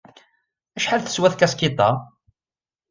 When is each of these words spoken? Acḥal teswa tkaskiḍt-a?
Acḥal 0.77 1.01
teswa 1.01 1.29
tkaskiḍt-a? 1.31 1.89